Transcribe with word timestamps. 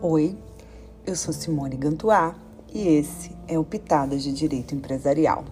Oi, 0.00 0.38
eu 1.04 1.16
sou 1.16 1.34
Simone 1.34 1.76
Gantuá 1.76 2.36
e 2.72 2.86
esse 2.86 3.32
é 3.48 3.58
o 3.58 3.64
Pitadas 3.64 4.22
de 4.22 4.32
Direito 4.32 4.72
Empresarial. 4.72 5.44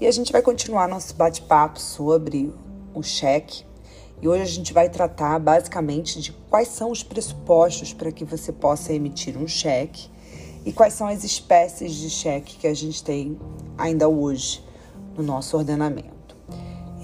E 0.00 0.06
a 0.06 0.10
gente 0.10 0.32
vai 0.32 0.40
continuar 0.40 0.88
nosso 0.88 1.14
bate-papo 1.14 1.78
sobre 1.78 2.50
o 2.94 3.02
cheque. 3.02 3.66
E 4.22 4.26
hoje 4.26 4.40
a 4.40 4.46
gente 4.46 4.72
vai 4.72 4.88
tratar 4.88 5.38
basicamente 5.38 6.18
de 6.18 6.32
quais 6.48 6.68
são 6.68 6.90
os 6.90 7.02
pressupostos 7.02 7.92
para 7.92 8.10
que 8.10 8.24
você 8.24 8.52
possa 8.52 8.94
emitir 8.94 9.36
um 9.36 9.46
cheque 9.46 10.08
e 10.64 10.72
quais 10.72 10.94
são 10.94 11.06
as 11.06 11.22
espécies 11.22 11.94
de 11.94 12.08
cheque 12.08 12.56
que 12.56 12.66
a 12.66 12.74
gente 12.74 13.04
tem 13.04 13.38
ainda 13.76 14.08
hoje 14.08 14.64
no 15.14 15.22
nosso 15.22 15.54
ordenamento. 15.58 16.34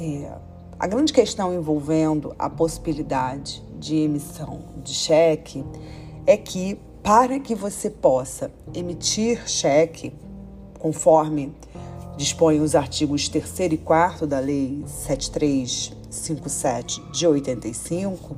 É, 0.01 0.33
a 0.78 0.87
grande 0.87 1.12
questão 1.12 1.52
envolvendo 1.52 2.34
a 2.38 2.48
possibilidade 2.48 3.62
de 3.78 3.96
emissão 3.96 4.62
de 4.83 4.95
cheque 4.95 5.62
é 6.27 6.37
que 6.37 6.78
para 7.02 7.38
que 7.38 7.55
você 7.55 7.88
possa 7.91 8.51
emitir 8.73 9.46
cheque, 9.46 10.10
conforme 10.78 11.52
dispõem 12.16 12.60
os 12.60 12.74
artigos 12.74 13.28
3 13.28 13.73
e 13.73 13.77
4 13.77 14.27
da 14.27 14.38
Lei 14.38 14.83
7357 14.87 17.02
de 17.12 17.27
85, 17.27 18.34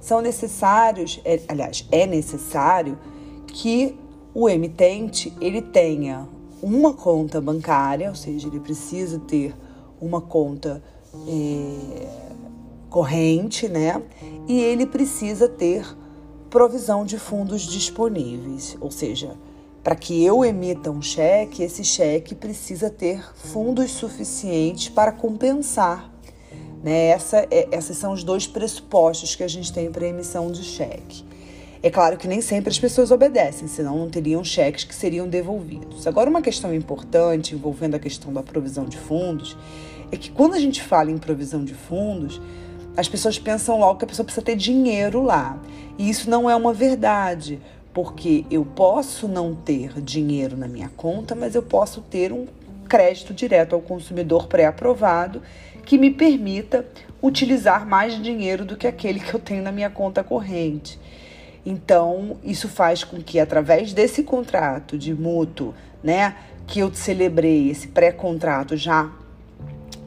são 0.00 0.20
necessários, 0.20 1.18
é, 1.24 1.40
aliás, 1.48 1.86
é 1.90 2.06
necessário 2.06 2.98
que 3.46 3.98
o 4.34 4.46
emitente 4.48 5.32
ele 5.40 5.62
tenha 5.62 6.28
uma 6.62 6.92
conta 6.92 7.40
bancária, 7.40 8.10
ou 8.10 8.14
seja, 8.14 8.46
ele 8.48 8.60
precisa 8.60 9.18
ter 9.20 9.54
uma 10.00 10.20
conta 10.20 10.82
é, 11.26 12.06
corrente, 12.90 13.68
né? 13.68 14.02
E 14.46 14.60
ele 14.60 14.84
precisa 14.86 15.48
ter 15.48 15.86
provisão 16.50 17.04
de 17.04 17.18
fundos 17.18 17.62
disponíveis, 17.62 18.76
ou 18.80 18.90
seja, 18.90 19.36
para 19.82 19.94
que 19.94 20.24
eu 20.24 20.44
emita 20.44 20.90
um 20.90 21.00
cheque, 21.00 21.62
esse 21.62 21.84
cheque 21.84 22.34
precisa 22.34 22.90
ter 22.90 23.24
fundos 23.34 23.92
suficientes 23.92 24.88
para 24.88 25.12
compensar. 25.12 26.10
Né? 26.82 27.06
Essa, 27.08 27.46
é, 27.50 27.68
esses 27.70 27.96
são 27.96 28.12
os 28.12 28.24
dois 28.24 28.46
pressupostos 28.46 29.36
que 29.36 29.42
a 29.42 29.48
gente 29.48 29.72
tem 29.72 29.90
para 29.90 30.06
emissão 30.06 30.50
de 30.50 30.62
cheque. 30.62 31.24
É 31.82 31.90
claro 31.90 32.16
que 32.16 32.26
nem 32.26 32.40
sempre 32.40 32.70
as 32.70 32.78
pessoas 32.78 33.12
obedecem, 33.12 33.68
senão 33.68 33.96
não 33.96 34.10
teriam 34.10 34.42
cheques 34.42 34.82
que 34.82 34.94
seriam 34.94 35.28
devolvidos. 35.28 36.06
Agora, 36.06 36.28
uma 36.28 36.42
questão 36.42 36.74
importante 36.74 37.54
envolvendo 37.54 37.94
a 37.94 37.98
questão 38.00 38.32
da 38.32 38.42
provisão 38.42 38.86
de 38.86 38.96
fundos 38.96 39.56
é 40.10 40.16
que 40.16 40.30
quando 40.30 40.54
a 40.54 40.58
gente 40.58 40.82
fala 40.82 41.10
em 41.10 41.18
provisão 41.18 41.64
de 41.64 41.74
fundos, 41.74 42.40
as 42.96 43.08
pessoas 43.08 43.38
pensam 43.38 43.78
logo 43.78 43.98
que 43.98 44.04
a 44.04 44.08
pessoa 44.08 44.24
precisa 44.24 44.44
ter 44.44 44.56
dinheiro 44.56 45.22
lá. 45.22 45.58
E 45.98 46.08
isso 46.08 46.30
não 46.30 46.48
é 46.48 46.56
uma 46.56 46.72
verdade, 46.72 47.60
porque 47.92 48.44
eu 48.50 48.64
posso 48.64 49.28
não 49.28 49.54
ter 49.54 50.00
dinheiro 50.00 50.56
na 50.56 50.66
minha 50.66 50.90
conta, 50.96 51.34
mas 51.34 51.54
eu 51.54 51.62
posso 51.62 52.00
ter 52.00 52.32
um 52.32 52.46
crédito 52.88 53.34
direto 53.34 53.74
ao 53.74 53.80
consumidor 53.80 54.46
pré-aprovado 54.46 55.42
que 55.84 55.98
me 55.98 56.10
permita 56.10 56.86
utilizar 57.22 57.86
mais 57.86 58.20
dinheiro 58.22 58.64
do 58.64 58.76
que 58.76 58.86
aquele 58.86 59.20
que 59.20 59.34
eu 59.34 59.40
tenho 59.40 59.62
na 59.62 59.72
minha 59.72 59.90
conta 59.90 60.22
corrente. 60.22 60.98
Então, 61.64 62.38
isso 62.44 62.68
faz 62.68 63.02
com 63.02 63.20
que 63.20 63.40
através 63.40 63.92
desse 63.92 64.22
contrato 64.22 64.96
de 64.96 65.12
mútuo, 65.12 65.74
né, 66.02 66.36
que 66.66 66.80
eu 66.80 66.94
celebrei 66.94 67.70
esse 67.70 67.88
pré-contrato 67.88 68.76
já 68.76 69.10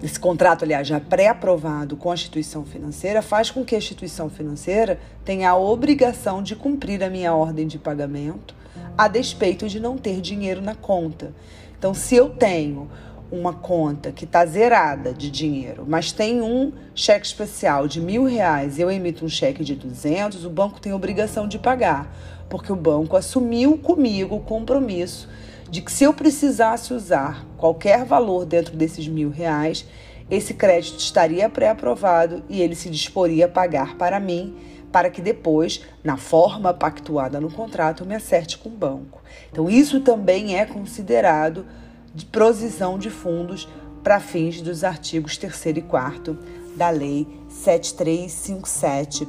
esse 0.01 0.19
contrato, 0.19 0.63
aliás, 0.63 0.87
já 0.87 0.99
pré-aprovado 0.99 1.97
com 1.97 2.09
a 2.09 2.13
instituição 2.13 2.63
financeira, 2.63 3.21
faz 3.21 3.51
com 3.51 3.65
que 3.65 3.75
a 3.75 3.77
instituição 3.77 4.29
financeira 4.29 4.97
tenha 5.25 5.49
a 5.49 5.57
obrigação 5.57 6.41
de 6.41 6.55
cumprir 6.55 7.03
a 7.03 7.09
minha 7.09 7.33
ordem 7.33 7.67
de 7.67 7.77
pagamento, 7.77 8.55
a 8.97 9.09
despeito 9.09 9.67
de 9.67 9.79
não 9.79 9.97
ter 9.97 10.21
dinheiro 10.21 10.61
na 10.61 10.73
conta. 10.73 11.33
Então, 11.77 11.93
se 11.93 12.15
eu 12.15 12.29
tenho 12.29 12.89
uma 13.29 13.53
conta 13.53 14.11
que 14.11 14.23
está 14.23 14.45
zerada 14.45 15.13
de 15.13 15.29
dinheiro, 15.29 15.85
mas 15.87 16.11
tem 16.13 16.41
um 16.41 16.71
cheque 16.95 17.25
especial 17.25 17.87
de 17.87 17.99
mil 17.99 18.23
reais 18.23 18.77
e 18.77 18.81
eu 18.81 18.89
emito 18.89 19.25
um 19.25 19.29
cheque 19.29 19.63
de 19.63 19.75
200, 19.75 20.45
o 20.45 20.49
banco 20.49 20.79
tem 20.79 20.93
obrigação 20.93 21.47
de 21.47 21.59
pagar, 21.59 22.15
porque 22.49 22.71
o 22.71 22.75
banco 22.75 23.15
assumiu 23.15 23.77
comigo 23.77 24.35
o 24.35 24.39
compromisso 24.39 25.27
de 25.69 25.81
que 25.81 25.91
se 25.91 26.03
eu 26.03 26.13
precisasse 26.13 26.93
usar 26.93 27.45
qualquer 27.57 28.03
valor 28.03 28.45
dentro 28.45 28.75
desses 28.75 29.07
mil 29.07 29.29
reais, 29.29 29.85
esse 30.29 30.53
crédito 30.53 30.99
estaria 30.99 31.49
pré-aprovado 31.49 32.43
e 32.49 32.61
ele 32.61 32.75
se 32.75 32.89
disporia 32.89 33.45
a 33.45 33.49
pagar 33.49 33.95
para 33.95 34.19
mim, 34.19 34.55
para 34.91 35.09
que 35.09 35.21
depois, 35.21 35.81
na 36.03 36.17
forma 36.17 36.73
pactuada 36.73 37.39
no 37.39 37.51
contrato, 37.51 38.03
eu 38.03 38.07
me 38.07 38.15
acerte 38.15 38.57
com 38.57 38.69
o 38.69 38.71
banco. 38.71 39.21
Então, 39.51 39.69
isso 39.69 40.01
também 40.01 40.57
é 40.57 40.65
considerado 40.65 41.65
de 42.13 42.25
provisão 42.25 42.97
de 42.97 43.09
fundos 43.09 43.67
para 44.03 44.19
fins 44.19 44.61
dos 44.61 44.83
artigos 44.83 45.37
3 45.37 45.77
e 45.77 45.81
4 45.81 46.37
da 46.75 46.89
Lei 46.89 47.27
7357 47.49 49.27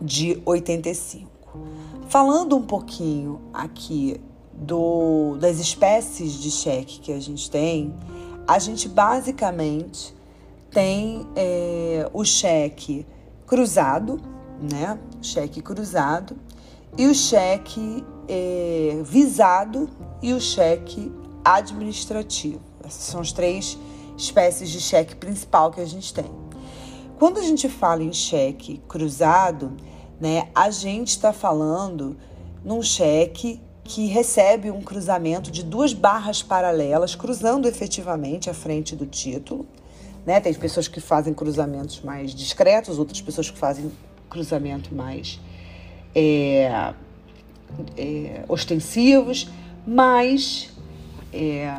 de 0.00 0.40
85. 0.44 1.30
Falando 2.08 2.56
um 2.56 2.62
pouquinho 2.62 3.40
aqui 3.52 4.20
do, 4.60 5.36
das 5.38 5.58
espécies 5.58 6.34
de 6.34 6.50
cheque 6.50 7.00
que 7.00 7.12
a 7.12 7.20
gente 7.20 7.50
tem, 7.50 7.94
a 8.46 8.58
gente 8.58 8.88
basicamente 8.88 10.14
tem 10.70 11.26
é, 11.34 12.08
o 12.12 12.24
cheque 12.24 13.06
cruzado, 13.46 14.20
né? 14.60 14.98
Cheque 15.22 15.62
cruzado 15.62 16.36
e 16.96 17.06
o 17.06 17.14
cheque 17.14 18.04
é, 18.28 19.00
visado 19.02 19.88
e 20.22 20.32
o 20.34 20.40
cheque 20.40 21.10
administrativo. 21.44 22.60
Essas 22.84 23.04
são 23.04 23.20
as 23.20 23.32
três 23.32 23.78
espécies 24.16 24.68
de 24.68 24.80
cheque 24.80 25.16
principal 25.16 25.70
que 25.70 25.80
a 25.80 25.86
gente 25.86 26.12
tem. 26.12 26.30
Quando 27.18 27.38
a 27.38 27.42
gente 27.42 27.68
fala 27.68 28.02
em 28.02 28.12
cheque 28.12 28.80
cruzado, 28.86 29.72
né, 30.20 30.48
a 30.54 30.70
gente 30.70 31.08
está 31.08 31.32
falando 31.32 32.16
num 32.62 32.82
cheque 32.82 33.60
que 33.90 34.06
recebe 34.06 34.70
um 34.70 34.80
cruzamento 34.80 35.50
de 35.50 35.64
duas 35.64 35.92
barras 35.92 36.44
paralelas, 36.44 37.16
cruzando 37.16 37.66
efetivamente 37.66 38.48
a 38.48 38.54
frente 38.54 38.94
do 38.94 39.04
título. 39.04 39.66
Né? 40.24 40.38
Tem 40.38 40.54
pessoas 40.54 40.86
que 40.86 41.00
fazem 41.00 41.34
cruzamentos 41.34 42.00
mais 42.00 42.32
discretos, 42.32 43.00
outras 43.00 43.20
pessoas 43.20 43.50
que 43.50 43.58
fazem 43.58 43.90
cruzamento 44.28 44.94
mais 44.94 45.40
é, 46.14 46.92
é, 47.96 48.44
ostensivos, 48.46 49.48
mas 49.84 50.70
é, 51.32 51.76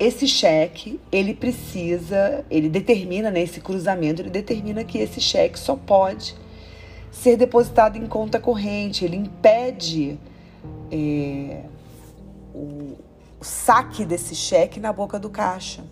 esse 0.00 0.26
cheque 0.26 0.98
ele 1.12 1.32
precisa, 1.32 2.44
ele 2.50 2.68
determina 2.68 3.30
nesse 3.30 3.60
né, 3.60 3.64
cruzamento, 3.64 4.20
ele 4.20 4.30
determina 4.30 4.82
que 4.82 4.98
esse 4.98 5.20
cheque 5.20 5.56
só 5.56 5.76
pode 5.76 6.34
ser 7.12 7.36
depositado 7.36 7.96
em 7.96 8.06
conta 8.06 8.40
corrente, 8.40 9.04
ele 9.04 9.16
impede 9.16 10.18
é, 10.90 11.64
o, 12.54 12.96
saque 13.40 14.04
desse 14.04 14.34
cheque 14.34 14.80
na 14.80 14.92
boca 14.92 15.18
do 15.18 15.30
caixa. 15.30 15.84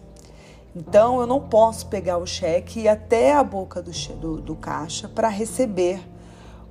Então 0.74 1.20
eu 1.20 1.26
não 1.26 1.40
posso 1.40 1.86
pegar 1.86 2.18
o 2.18 2.26
cheque 2.26 2.80
e 2.80 2.82
ir 2.84 2.88
até 2.88 3.32
a 3.32 3.44
boca 3.44 3.80
do, 3.80 3.92
do, 4.16 4.40
do 4.40 4.56
caixa 4.56 5.08
para 5.08 5.28
receber 5.28 6.00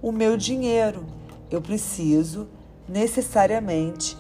o 0.01 0.11
meu 0.11 0.35
dinheiro. 0.35 1.06
Eu 1.50 1.61
preciso 1.61 2.47
necessariamente 2.88 4.17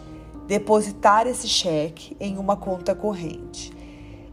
depositar 0.47 1.27
esse 1.27 1.47
cheque 1.47 2.15
em 2.19 2.37
uma 2.37 2.55
conta 2.55 2.95
corrente. 2.95 3.73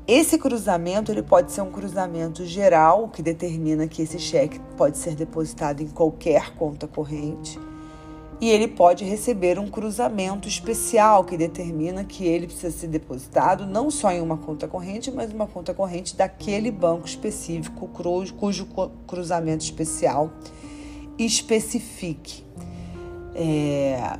Esse 0.07 0.39
cruzamento 0.39 1.13
ele 1.13 1.23
pode 1.23 1.53
ser 1.53 1.61
um 1.61 1.71
cruzamento 1.71 2.45
geral, 2.45 3.09
que 3.09 3.23
determina 3.23 3.87
que 3.87 4.03
esse 4.03 4.19
cheque 4.19 4.61
pode 4.77 4.99
ser 4.99 5.15
depositado 5.15 5.83
em 5.83 5.89
qualquer 5.89 6.55
conta 6.55 6.87
corrente 6.89 7.59
e 8.41 8.49
ele 8.49 8.67
pode 8.67 9.05
receber 9.05 9.59
um 9.59 9.69
cruzamento 9.69 10.49
especial 10.49 11.25
que 11.25 11.37
determina 11.37 12.05
que 12.05 12.25
ele 12.25 12.47
precisa 12.47 12.71
ser 12.71 12.87
depositado 12.87 13.67
não 13.67 13.91
só 13.91 14.11
em 14.11 14.21
uma 14.21 14.39
conta 14.39 14.67
corrente, 14.67 15.11
mas 15.11 15.31
uma 15.31 15.47
conta 15.47 15.75
corrente 15.75 16.17
daquele 16.17 16.71
banco 16.71 17.07
específico 17.07 17.89
cujo 17.89 18.67
cruzamento 19.07 19.63
especial 19.63 20.33
especifique. 21.19 22.43
É, 23.35 24.19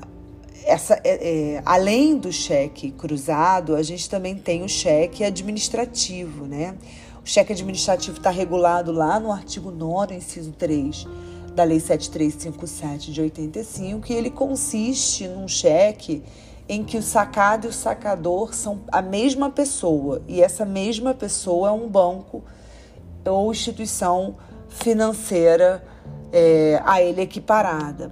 essa, 0.67 1.01
é, 1.03 1.55
é, 1.55 1.63
além 1.65 2.19
do 2.19 2.31
cheque 2.31 2.91
cruzado, 2.91 3.75
a 3.75 3.83
gente 3.83 4.09
também 4.11 4.37
tem 4.37 4.63
o 4.63 4.69
cheque 4.69 5.25
administrativo, 5.25 6.45
né? 6.45 6.77
O 7.25 7.27
cheque 7.27 7.55
administrativo 7.55 8.19
está 8.19 8.29
regulado 8.29 8.93
lá 8.93 9.19
no 9.19 9.33
artigo 9.33 9.71
9, 9.71 10.15
inciso 10.15 10.53
3 10.53 11.07
da 11.55 11.65
Lei 11.65 11.81
7357 11.81 13.13
de 13.13 13.21
85, 13.21 14.11
e 14.11 14.15
ele 14.15 14.31
consiste 14.31 15.27
num 15.29 15.49
cheque 15.49 16.23
em 16.69 16.85
que 16.85 16.97
o 16.97 17.03
sacado 17.03 17.67
e 17.67 17.71
o 17.71 17.73
sacador 17.73 18.55
são 18.55 18.83
a 18.93 19.03
mesma 19.03 19.51
pessoa, 19.51 20.23
e 20.29 20.41
essa 20.41 20.65
mesma 20.65 21.13
pessoa 21.13 21.71
é 21.71 21.73
um 21.73 21.89
banco 21.89 22.45
ou 23.25 23.51
instituição 23.51 24.37
financeira 24.69 25.85
é, 26.33 26.81
a 26.85 27.03
ele 27.03 27.23
equiparada. 27.23 28.11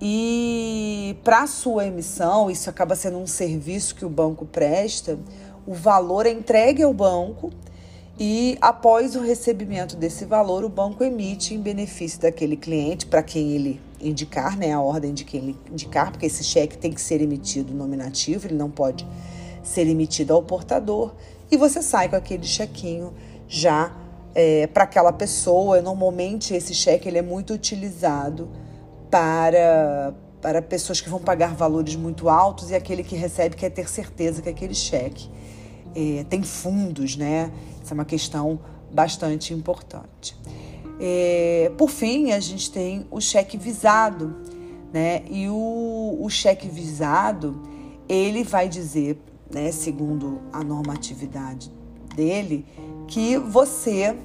E 0.00 1.16
para 1.24 1.46
sua 1.46 1.86
emissão, 1.86 2.50
isso 2.50 2.68
acaba 2.68 2.94
sendo 2.94 3.16
um 3.16 3.26
serviço 3.26 3.94
que 3.94 4.04
o 4.04 4.10
banco 4.10 4.44
presta, 4.44 5.18
o 5.66 5.72
valor 5.72 6.26
é 6.26 6.30
entregue 6.30 6.82
ao 6.82 6.92
banco 6.92 7.50
e 8.18 8.56
após 8.60 9.16
o 9.16 9.20
recebimento 9.20 9.96
desse 9.96 10.24
valor, 10.24 10.64
o 10.64 10.68
banco 10.68 11.02
emite 11.02 11.54
em 11.54 11.60
benefício 11.60 12.20
daquele 12.20 12.56
cliente, 12.56 13.06
para 13.06 13.22
quem 13.22 13.52
ele 13.52 13.80
indicar, 14.00 14.56
né, 14.56 14.72
a 14.72 14.80
ordem 14.80 15.12
de 15.12 15.24
quem 15.24 15.40
ele 15.40 15.56
indicar, 15.70 16.12
porque 16.12 16.26
esse 16.26 16.44
cheque 16.44 16.78
tem 16.78 16.92
que 16.92 17.00
ser 17.00 17.20
emitido 17.20 17.74
nominativo, 17.74 18.46
ele 18.46 18.54
não 18.54 18.70
pode 18.70 19.06
ser 19.62 19.88
emitido 19.88 20.32
ao 20.32 20.42
portador, 20.42 21.14
e 21.50 21.56
você 21.56 21.82
sai 21.82 22.08
com 22.08 22.16
aquele 22.16 22.44
chequinho 22.44 23.12
já 23.48 23.92
é, 24.34 24.66
para 24.66 24.84
aquela 24.84 25.12
pessoa. 25.12 25.80
Normalmente 25.80 26.54
esse 26.54 26.74
cheque 26.74 27.08
ele 27.08 27.18
é 27.18 27.22
muito 27.22 27.52
utilizado 27.52 28.48
para, 29.10 30.14
para 30.40 30.60
pessoas 30.60 31.00
que 31.00 31.08
vão 31.08 31.20
pagar 31.20 31.54
valores 31.54 31.94
muito 31.96 32.28
altos 32.28 32.70
e 32.70 32.74
aquele 32.74 33.02
que 33.02 33.14
recebe 33.14 33.56
quer 33.56 33.70
ter 33.70 33.88
certeza 33.88 34.42
que 34.42 34.48
aquele 34.48 34.74
cheque 34.74 35.30
é, 35.94 36.24
tem 36.28 36.42
fundos, 36.42 37.16
né? 37.16 37.52
É 37.94 37.96
uma 37.96 38.04
questão 38.04 38.58
bastante 38.92 39.54
importante. 39.54 40.36
É, 40.98 41.70
por 41.78 41.88
fim, 41.88 42.32
a 42.32 42.40
gente 42.40 42.72
tem 42.72 43.06
o 43.08 43.20
cheque 43.20 43.56
visado, 43.56 44.34
né? 44.92 45.22
E 45.30 45.48
o, 45.48 46.18
o 46.20 46.28
cheque 46.28 46.66
visado, 46.66 47.62
ele 48.08 48.42
vai 48.42 48.68
dizer, 48.68 49.16
né, 49.48 49.70
segundo 49.70 50.40
a 50.52 50.64
normatividade 50.64 51.70
dele, 52.16 52.66
que 53.06 53.38
você 53.38 54.16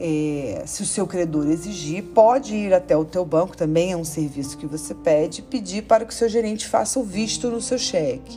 é, 0.00 0.64
se 0.66 0.82
o 0.82 0.86
seu 0.86 1.06
credor 1.06 1.46
exigir, 1.48 2.02
pode 2.02 2.56
ir 2.56 2.74
até 2.74 2.96
o 2.96 3.04
teu 3.04 3.24
banco, 3.24 3.56
também 3.56 3.92
é 3.92 3.96
um 3.96 4.04
serviço 4.04 4.58
que 4.58 4.66
você 4.66 4.94
pede, 4.94 5.42
pedir 5.42 5.84
para 5.84 6.04
que 6.04 6.12
o 6.12 6.16
seu 6.16 6.28
gerente 6.28 6.66
faça 6.66 6.98
o 6.98 7.04
visto 7.04 7.48
no 7.48 7.60
seu 7.60 7.78
cheque. 7.78 8.36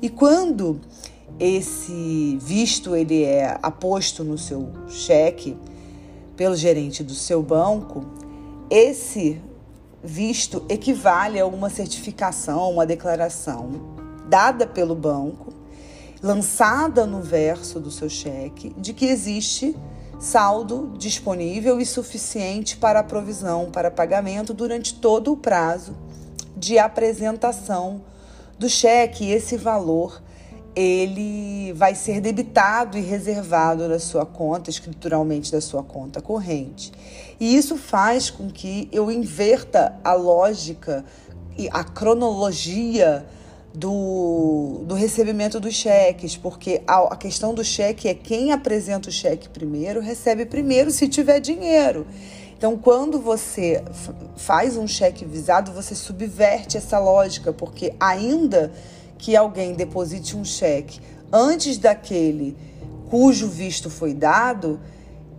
E 0.00 0.08
quando 0.08 0.80
esse 1.38 2.38
visto 2.40 2.94
ele 2.94 3.24
é 3.24 3.58
aposto 3.62 4.22
no 4.22 4.38
seu 4.38 4.68
cheque 4.88 5.56
pelo 6.36 6.56
gerente 6.56 7.02
do 7.02 7.14
seu 7.14 7.42
banco, 7.42 8.04
esse 8.70 9.40
visto 10.02 10.64
equivale 10.68 11.40
a 11.40 11.46
uma 11.46 11.70
certificação, 11.70 12.70
uma 12.70 12.86
declaração 12.86 13.94
dada 14.28 14.66
pelo 14.66 14.94
banco, 14.94 15.52
lançada 16.22 17.06
no 17.06 17.20
verso 17.20 17.78
do 17.78 17.90
seu 17.90 18.08
cheque, 18.08 18.74
de 18.78 18.92
que 18.92 19.06
existe 19.06 19.76
saldo 20.18 20.92
disponível 20.96 21.80
e 21.80 21.86
suficiente 21.86 22.76
para 22.76 23.00
a 23.00 23.04
provisão 23.04 23.70
para 23.70 23.90
pagamento 23.90 24.54
durante 24.54 24.94
todo 24.94 25.32
o 25.32 25.36
prazo 25.36 25.96
de 26.56 26.78
apresentação 26.78 28.02
do 28.58 28.68
cheque. 28.68 29.30
Esse 29.30 29.56
valor 29.56 30.22
ele 30.74 31.72
vai 31.72 31.94
ser 31.94 32.20
debitado 32.20 32.98
e 32.98 33.00
reservado 33.00 33.88
na 33.88 33.98
sua 33.98 34.26
conta, 34.26 34.70
escrituralmente 34.70 35.52
da 35.52 35.60
sua 35.60 35.82
conta 35.82 36.20
corrente. 36.20 36.92
E 37.38 37.56
isso 37.56 37.76
faz 37.76 38.30
com 38.30 38.50
que 38.50 38.88
eu 38.92 39.10
inverta 39.10 39.96
a 40.02 40.14
lógica 40.14 41.04
e 41.56 41.68
a 41.72 41.84
cronologia 41.84 43.24
do, 43.72 44.82
do 44.86 44.94
recebimento 44.94 45.58
dos 45.58 45.74
cheques, 45.74 46.36
porque 46.36 46.82
a, 46.86 47.14
a 47.14 47.16
questão 47.16 47.52
do 47.52 47.64
cheque 47.64 48.08
é 48.08 48.14
quem 48.14 48.52
apresenta 48.52 49.08
o 49.08 49.12
cheque 49.12 49.48
primeiro 49.48 50.00
recebe 50.00 50.46
primeiro 50.46 50.90
se 50.90 51.08
tiver 51.08 51.40
dinheiro. 51.40 52.06
Então, 52.56 52.78
quando 52.78 53.20
você 53.20 53.84
faz 54.36 54.76
um 54.76 54.86
cheque 54.86 55.24
visado, 55.24 55.72
você 55.72 55.94
subverte 55.94 56.76
essa 56.76 56.98
lógica, 56.98 57.52
porque 57.52 57.92
ainda 57.98 58.72
que 59.18 59.36
alguém 59.36 59.74
deposite 59.74 60.36
um 60.36 60.44
cheque 60.44 61.00
antes 61.32 61.78
daquele 61.78 62.56
cujo 63.08 63.48
visto 63.48 63.90
foi 63.90 64.14
dado, 64.14 64.80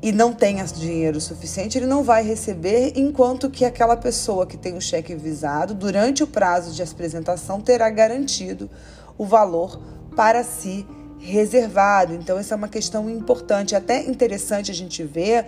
e 0.02 0.12
não 0.12 0.34
tenha 0.34 0.64
dinheiro 0.66 1.20
suficiente, 1.20 1.80
ele 1.80 1.88
não 1.88 2.04
vai 2.04 2.24
receber, 2.24 2.94
enquanto 2.96 3.50
que 3.50 3.66
aquela 3.66 3.98
pessoa 3.98 4.46
que 4.46 4.56
tem 4.56 4.78
o 4.78 4.82
cheque 4.82 5.16
visado, 5.16 5.74
durante 5.74 6.22
o 6.22 6.28
prazo 6.28 6.72
de 6.74 6.84
apresentação, 6.84 7.60
terá 7.60 7.90
garantido 7.90 8.70
o 9.18 9.26
valor 9.26 9.82
para 10.16 10.44
si 10.44 10.86
reservado. 11.20 12.14
Então, 12.14 12.38
essa 12.38 12.54
é 12.54 12.58
uma 12.58 12.68
questão 12.68 13.10
importante, 13.10 13.76
até 13.76 14.06
interessante 14.06 14.72
a 14.72 14.74
gente 14.74 15.04
ver, 15.04 15.46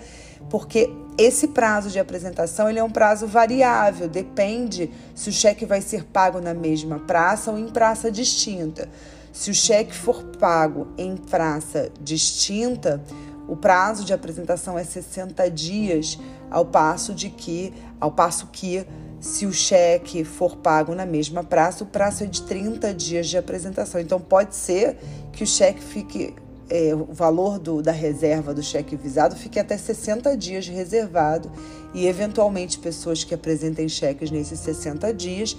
porque 0.50 0.90
esse 1.18 1.48
prazo 1.48 1.90
de 1.90 2.00
apresentação 2.00 2.70
ele 2.70 2.80
é 2.80 2.84
um 2.84 2.90
prazo 2.90 3.28
variável, 3.28 4.08
depende 4.08 4.90
se 5.16 5.30
o 5.30 5.34
cheque 5.34 5.66
vai 5.66 5.82
ser 5.82 6.04
pago 6.06 6.40
na 6.40 6.54
mesma 6.54 7.00
praça 7.00 7.52
ou 7.52 7.58
em 7.58 7.68
praça 7.68 8.12
distinta. 8.12 8.90
Se 9.32 9.52
o 9.52 9.54
cheque 9.54 9.94
for 9.94 10.24
pago 10.40 10.88
em 10.98 11.16
praça 11.16 11.92
distinta, 12.02 13.04
o 13.48 13.56
prazo 13.56 14.04
de 14.04 14.14
apresentação 14.14 14.78
é 14.78 14.84
60 14.84 15.50
dias, 15.50 16.20
ao 16.50 16.66
passo 16.66 17.14
de 17.14 17.30
que, 17.30 17.74
ao 18.00 18.12
passo 18.12 18.48
que 18.48 18.86
se 19.20 19.46
o 19.46 19.54
cheque 19.54 20.24
for 20.24 20.58
pago 20.58 20.94
na 20.94 21.06
mesma 21.06 21.44
praça, 21.44 21.84
o 21.84 21.88
prazo 21.88 22.24
é 22.24 22.28
de 22.28 22.42
30 22.44 22.94
dias 22.94 23.28
de 23.28 23.38
apresentação. 23.38 24.00
Então 24.00 24.20
pode 24.20 24.56
ser 24.56 24.98
que 25.34 25.44
o 25.44 25.48
cheque 25.48 25.82
fique 25.82 26.36
é, 26.70 26.94
o 26.94 27.14
valor 27.14 27.58
do, 27.58 27.82
da 27.82 27.92
reserva 27.92 28.54
do 28.54 28.62
cheque 28.62 28.96
visado 28.96 29.36
fique 29.36 29.58
até 29.60 29.78
60 29.78 30.36
dias 30.36 30.68
reservado 30.68 31.50
e, 31.94 32.08
eventualmente, 32.08 32.78
pessoas 32.78 33.24
que 33.24 33.34
apresentem 33.34 33.88
cheques 33.88 34.30
nesses 34.30 34.60
60 34.60 35.14
dias 35.14 35.56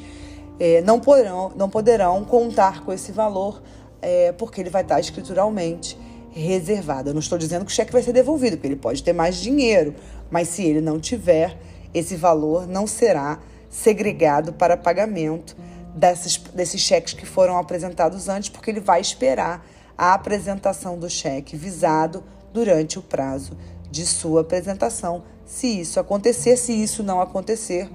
é, 0.61 0.83
não, 0.83 1.01
poderão, 1.01 1.53
não 1.57 1.69
poderão 1.71 2.25
contar 2.25 2.85
com 2.85 2.93
esse 2.93 3.13
valor 3.13 3.63
é, 4.03 4.33
porque 4.33 4.61
ele 4.61 4.71
vai 4.71 4.83
estar 4.83 5.01
escrituralmente 5.01 5.99
reservada. 6.31 7.11
Eu 7.11 7.15
não 7.15 7.21
estou 7.21 7.39
dizendo 7.39 7.65
que 7.65 7.73
o 7.73 7.75
cheque 7.75 7.93
vai 7.93 8.03
ser 8.03 8.13
devolvido, 8.13 8.57
porque 8.57 8.69
ele 8.69 8.77
pode 8.77 9.03
ter 9.03 9.13
mais 9.13 9.37
dinheiro, 9.37 9.95
mas 10.31 10.49
se 10.49 10.63
ele 10.63 10.81
não 10.81 11.01
tiver, 11.01 11.59
esse 11.99 12.17
valor 12.17 12.67
não 12.67 12.87
será 12.87 13.41
segregado 13.69 14.53
para 14.53 14.77
pagamento 14.77 15.57
desses, 15.95 16.37
desses 16.37 16.81
cheques 16.81 17.13
que 17.13 17.27
foram 17.27 17.59
apresentados 17.59 18.29
antes, 18.29 18.49
porque 18.49 18.71
ele 18.71 18.81
vai 18.81 19.01
esperar 19.01 19.67
a 19.97 20.15
apresentação 20.15 20.99
do 20.99 21.11
cheque 21.11 21.57
visado 21.57 22.23
durante 22.53 22.99
o 22.99 23.03
prazo 23.03 23.57
de 23.91 24.07
sua 24.07 24.43
apresentação. 24.43 25.25
Se 25.45 25.81
isso 25.81 25.99
acontecer, 25.99 26.57
se 26.57 26.73
isso 26.73 27.03
não 27.03 27.21
acontecer, 27.21 27.91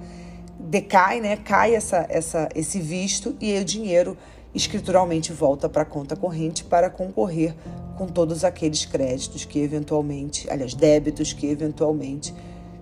decai, 0.58 1.20
né? 1.20 1.36
Cai 1.36 1.74
essa, 1.74 2.06
essa, 2.08 2.48
esse 2.54 2.80
visto 2.80 3.34
e 3.40 3.56
o 3.58 3.64
dinheiro 3.64 4.16
escrituralmente 4.54 5.32
volta 5.32 5.68
para 5.68 5.82
a 5.82 5.86
conta 5.86 6.14
corrente 6.14 6.62
para 6.62 6.88
concorrer 6.88 7.54
com 7.96 8.06
todos 8.06 8.44
aqueles 8.44 8.84
créditos 8.84 9.44
que 9.44 9.58
eventualmente, 9.58 10.48
aliás, 10.50 10.74
débitos 10.74 11.32
que 11.32 11.46
eventualmente 11.46 12.34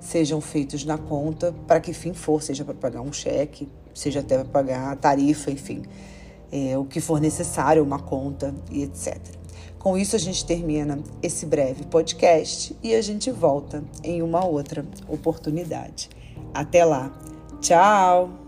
sejam 0.02 0.40
feitos 0.40 0.84
na 0.84 0.98
conta, 0.98 1.54
para 1.66 1.80
que 1.80 1.92
fim 1.92 2.12
for, 2.12 2.42
seja 2.42 2.64
para 2.64 2.74
pagar 2.74 3.00
um 3.00 3.12
cheque, 3.12 3.68
seja 3.94 4.20
até 4.20 4.36
para 4.36 4.44
pagar 4.46 4.96
tarifa, 4.96 5.50
enfim, 5.50 5.82
é, 6.50 6.76
o 6.76 6.84
que 6.84 7.00
for 7.00 7.20
necessário, 7.20 7.82
uma 7.82 8.00
conta 8.00 8.52
e 8.70 8.82
etc. 8.82 9.16
Com 9.78 9.96
isso, 9.96 10.16
a 10.16 10.18
gente 10.18 10.44
termina 10.44 10.98
esse 11.22 11.46
breve 11.46 11.84
podcast 11.86 12.76
e 12.82 12.94
a 12.94 13.00
gente 13.00 13.30
volta 13.30 13.82
em 14.02 14.22
uma 14.22 14.44
outra 14.44 14.84
oportunidade. 15.08 16.10
Até 16.52 16.84
lá. 16.84 17.12
Tchau! 17.60 18.41